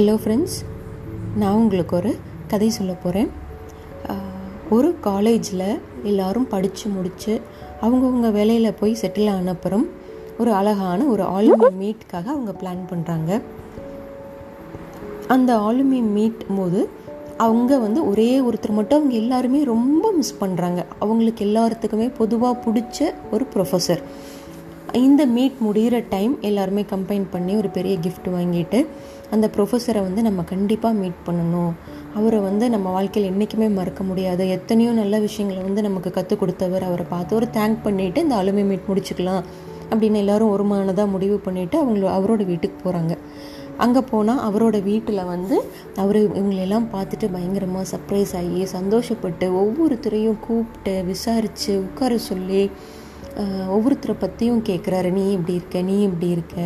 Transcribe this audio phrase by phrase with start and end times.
[0.00, 0.54] Hello friends
[1.36, 2.16] நான் உங்களுக்கு ஒரு
[2.48, 3.30] கதை சொல்ல போகிறேன்
[4.70, 5.64] ஒரு காலேஜில்
[6.02, 7.40] எல்லாரும் படித்து முடித்து
[7.80, 9.84] அவங்கவுங்க வேலையில் போய் செட்டில் ஆனப்புறம்
[10.38, 13.42] ஒரு அழகான ஒரு ஆலுமி மீட்காக அவங்க பிளான் பண்ணுறாங்க
[15.28, 16.88] அந்த ஆலுமி மீட் போது
[17.36, 23.46] அவங்க வந்து ஒரே ஒருத்தர் மட்டும் அவங்க எல்லாருமே ரொம்ப மிஸ் பண்ணுறாங்க அவங்களுக்கு எல்லாத்துக்குமே பொதுவாக பிடிச்ச ஒரு
[23.54, 24.02] ப்ரொஃபஸர்
[24.98, 28.78] இந்த மீட் முடிகிற டைம் எல்லாருமே கம்பைன் பண்ணி ஒரு பெரிய கிஃப்ட் வாங்கிட்டு
[29.30, 31.72] அந்த ப்ரொஃபஸரை வந்து நம்ம கண்டிப்பாக மீட் பண்ணணும்.
[32.14, 34.48] அவரை வந்து நம்ம வாழ்க்கையில் என்றைக்குமே மறக்க முடியாது.
[34.48, 36.82] எத்தனையோ நல்ல விஷயங்களை வந்து நமக்கு கற்றுக் கொடுத்தவர்.
[36.82, 39.42] அவரை பார்த்து ஒரு தேங்க் பண்ணிவிட்டு இந்த அலுமை மீட் முடிச்சுக்கலாம்
[39.90, 43.14] அப்படின்னு எல்லோரும் ஒரு மனதாக முடிவு பண்ணிவிட்டு அவங்கள அவரோட வீட்டுக்கு போகிறாங்க
[43.78, 45.56] அங்கே போனால் அவரோட வீட்டில் வந்து
[45.96, 52.70] அவர் இவங்களெல்லாம் பார்த்துட்டு பயங்கரமாக சர்ப்ரைஸ் ஆகி சந்தோஷப்பட்டு ஒவ்வொருத்தரையும் கூப்பிட்டு விசாரித்து உட்கார சொல்லி
[53.74, 56.56] ஒவ்வொருத்தரை பற்றியும் கேட்குறாரு நீ எப்படி இருக்க நீ எப்படி இருக்க.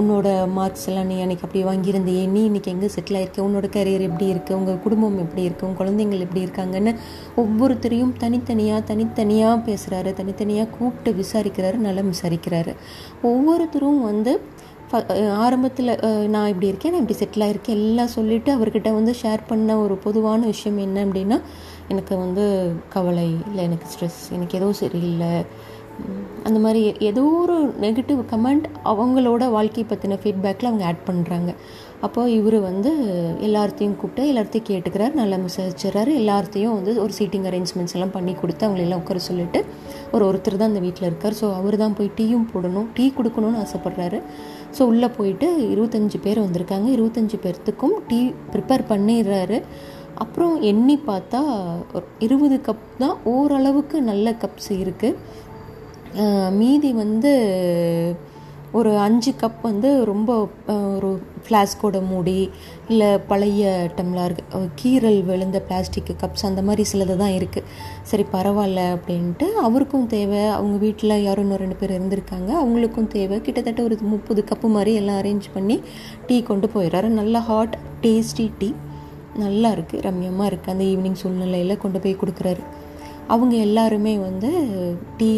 [0.00, 2.22] உன்னோட மார்க்ஸ் எல்லாம் நீ அன்றைக்கி அப்படி வாங்கியிருந்தியே.
[2.34, 6.24] நீ இன்னைக்கு எங்கே செட்டில் ஆகிருக்க உன்னோட கரியர் எப்படி இருக்குது உங்கள் குடும்பம் எப்படி இருக்குது உங்கள் குழந்தைங்கள்
[6.26, 6.94] எப்படி இருக்காங்கன்னு
[7.42, 11.78] ஒவ்வொருத்தரையும் தனித்தனியாக தனித்தனியாக பேசுகிறாரு தனித்தனியாக கூப்பிட்டு விசாரிக்கிறாரு.
[11.88, 12.74] நல்லா விசாரிக்கிறாரு.
[13.32, 14.34] ஒவ்வொருத்தரும் வந்து
[15.44, 15.92] ஆரம்பத்தில்
[16.32, 16.92] நான் இப்படி இருக்கேன்.
[16.94, 21.38] நான் இப்படி செட்டில் ஆகிருக்கேன் எல்லாம் சொல்லிவிட்டு அவர்கிட்ட வந்து ஷேர் பண்ண ஒரு பொதுவான விஷயம் என்ன அப்படின்னா
[21.92, 22.44] எனக்கு வந்து
[22.96, 25.32] கவலை இல்லை எனக்கு ஸ்ட்ரெஸ் எனக்கு ஏதோ சரியில்லை.
[26.46, 31.50] அந்த மாதிரி ஏதோ ஒரு நெகட்டிவ் கமெண்ட் அவங்களோட வாழ்க்கையை பற்றின ஃபீட்பேக்கில் அவங்க ஆட் பண்ணுறாங்க
[32.06, 32.90] அப்போ இவர் வந்து
[33.46, 36.10] எல்லாத்தையும் கூப்பிட்டு எல்லாத்தையும் கேட்டுக்கிறார் நல்லா விசாரிச்சுறாரு.
[36.22, 39.60] எல்லாத்தையும் வந்து ஒரு சீட்டிங் அரேஞ்ச்மெண்ட்ஸ் எல்லாம் பண்ணி கொடுத்து அவங்கள எல்லாம் உட்கார சொல்லிட்டு
[40.14, 41.36] ஒரு ஒருத்தர் தான் அந்த வீட்டில் இருக்கார்.
[41.40, 44.20] ஸோ அவர் தான் போய் டீயும் போடணும் டீ கொடுக்கணும்னு ஆசைப்பட்றாரு.
[44.78, 46.88] ஸோ உள்ளே போயிட்டு இருபத்தஞ்சி பேர் வந்திருக்காங்க.
[46.96, 48.20] இருபத்தஞ்சி பேர்த்துக்கும் டீ
[48.54, 49.60] ப்ரிப்பேர் பண்ணிடுறாரு.
[50.22, 51.40] அப்புறம் எண்ணி பார்த்தா
[51.94, 57.32] ஒரு இருபது கப் தான் ஓரளவுக்கு நல்ல கப்ஸ் இருக்குது மீதி வந்து
[58.78, 60.30] ஒரு அஞ்சு கப் வந்து ரொம்ப
[60.96, 61.10] ஒரு
[61.44, 62.36] ஃப்ளாஸ்கோட மூடி
[62.88, 67.68] இல்லை பழைய டம்ளார் கீரல் கீறல் விழுந்த பிளாஸ்டிக் கப்ஸ் அந்த மாதிரி சிலது தான் இருக்குது
[68.10, 70.42] சரி பரவாயில்ல அப்படின்ட்டு அவருக்கும் தேவை.
[70.56, 72.50] அவங்க வீட்டில் யாரும் இன்னும் ரெண்டு பேர் இருந்திருக்காங்க.
[72.62, 73.38] அவங்களுக்கும் தேவை.
[73.48, 75.76] கிட்டத்தட்ட ஒரு முப்பது கப்பு மாதிரி எல்லாம் அரேஞ்ச் பண்ணி
[76.26, 77.10] டீ கொண்டு போயிடுறாரு.
[77.20, 77.76] நல்லா ஹாட்
[78.06, 78.70] டேஸ்டி டீ.
[79.42, 82.62] நல்லா இருக்குது ரம்யமாக இருக்குது அந்த ஈவினிங் சூழ்நிலையில் கொண்டு போய் கொடுக்குறாரு.
[83.34, 84.50] அவங்க எல்லாருமே வந்து
[85.18, 85.28] டீ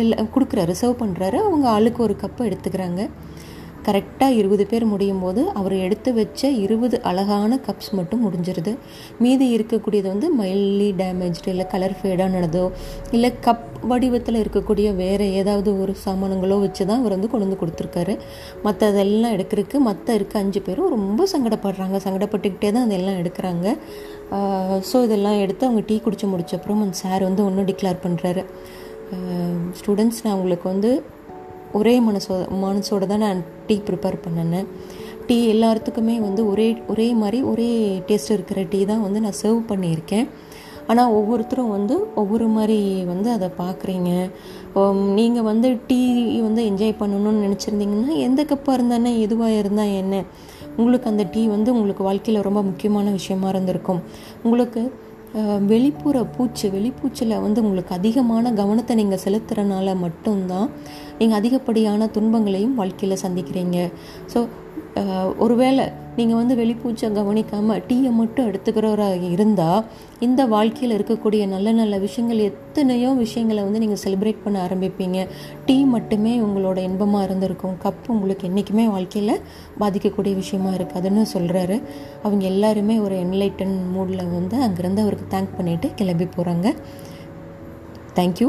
[0.00, 0.72] எல்லா கொடுக்குறாரு.
[0.80, 3.02] சர்வ் பண்ணுறாரு அவங்க ஆளுக்கு ஒரு கப்பு எடுத்துக்கிறாங்க.
[3.90, 8.72] கரெக்டாக இருபது பேர் முடியும் போது அவர் எடுத்து வச்ச இருபது அழகான கப்ஸ் மட்டும் முடிஞ்சிருது.
[9.24, 12.64] மீதி இருக்கக்கூடியது வந்து மைல்ட்லி டேமேஜ்டு இல்லை கலர் ஃபேடானதோ
[13.16, 18.14] இல்லை கப் வடிவத்தில் இருக்கக்கூடிய வேறு ஏதாவது ஒரு சாமானங்களோ வச்சு தான் அவர் வந்து கொண்டு வந்து கொடுத்துருக்காரு.
[18.66, 21.98] மற்றதெல்லாம் எடுக்கிறதுக்கு மற்ற இருக்க அஞ்சு பேரும் ரொம்ப சங்கடப்படுறாங்க.
[22.06, 23.66] சங்கடப்பட்டுக்கிட்டே தான் அதெல்லாம் எடுக்கிறாங்க.
[24.90, 28.44] ஸோ இதெல்லாம் எடுத்து அவங்க டீ குடிச்சு முடிச்ச அப்புறம் அந்த சார் வந்து ஒன்றும் டிக்ளேர் பண்ணுறாரு
[29.78, 30.90] ஸ்டூடெண்ட்ஸ் நான் உங்களுக்கு வந்து
[31.78, 34.68] ஒரே மனசோ மனசோட தான் நான் டீ ப்ரிப்பேர் பண்ணினேன்.
[35.26, 37.68] டீ எல்லாத்துக்குமே வந்து ஒரே ஒரே மாதிரி ஒரே
[38.08, 40.26] டேஸ்ட் இருக்கிற டீ தான் வந்து நான் சர்வ் பண்ணியிருக்கேன்.
[40.90, 42.78] ஆனால் ஒவ்வொருத்தரும் வந்து ஒவ்வொரு மாதிரி
[43.10, 44.10] வந்து அதை பார்க்குறீங்க.
[45.18, 46.00] நீங்கள் வந்து டீ
[46.46, 50.24] வந்து என்ஜாய் பண்ணணும்னு நினச்சிருந்தீங்கன்னா எந்த கப்பாக இருந்தானே எதுவாக இருந்தால் என்ன?
[50.80, 54.02] உங்களுக்கு அந்த டீ வந்து உங்களுக்கு வாழ்க்கையில் ரொம்ப முக்கியமான விஷயமா இருந்திருக்கும்.
[54.46, 54.82] உங்களுக்கு
[55.72, 60.68] வெளிப்புற பூச்சு வெளிப்பூச்சில் வந்து உங்களுக்கு அதிகமான கவனத்தை நீங்கள் செலுத்துறனால மட்டும்தான்
[61.18, 63.78] நீங்கள் அதிகப்படியான துன்பங்களையும் வாழ்க்கையில் சந்திக்கிறீங்க.
[64.34, 64.40] ஸோ
[65.38, 65.84] ஒருவேளை
[66.20, 69.84] நீங்கள் வந்து வெளிப்பூச்சை கவனிக்காமல் டீயை மட்டும் எடுத்துக்கிறவராக இருந்தால்
[70.26, 75.18] இந்த வாழ்க்கையில் இருக்கக்கூடிய நல்ல நல்ல விஷயங்கள் எத்தனையோ விஷயங்களை வந்து நீங்கள் செலிப்ரேட் பண்ண ஆரம்பிப்பீங்க.
[75.66, 77.76] டீ மட்டுமே உங்களோட இன்பமாக இருந்திருக்கும்.
[77.84, 79.36] கப் உங்களுக்கு என்றைக்குமே வாழ்க்கையில்
[79.80, 81.78] பாதிக்கக்கூடிய விஷயமா இருக்காதுன்னு சொல்கிறாரு
[82.22, 86.68] அவங்க எல்லாருமே ஒரு என்லைட்டன் மூடில் வந்து அங்கேருந்து அவருக்கு தேங்க் பண்ணிவிட்டு கிளம்பி போகிறாங்க
[88.14, 88.48] தேங்க்யூ